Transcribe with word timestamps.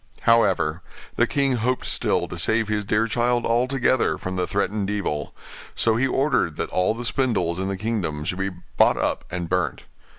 However, 0.21 0.81
the 1.15 1.27
king 1.27 1.57
hoped 1.57 1.85
still 1.85 2.27
to 2.27 2.35
save 2.39 2.67
his 2.67 2.83
dear 2.83 3.05
child 3.05 3.45
altogether 3.45 4.17
from 4.17 4.35
the 4.35 4.47
threatened 4.47 4.89
evil; 4.89 5.35
so 5.75 5.95
he 5.95 6.07
ordered 6.07 6.55
that 6.55 6.71
all 6.71 6.95
the 6.95 7.05
spindles 7.05 7.59
in 7.59 7.67
the 7.67 7.77
kingdom 7.77 8.23
should 8.23 8.39
be 8.39 8.49
bought 8.49 8.97
up 8.97 9.25
and 9.29 9.47
burnt. 9.47 9.83